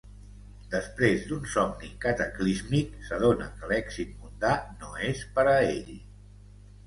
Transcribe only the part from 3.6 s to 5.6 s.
l'èxit mundà no és per a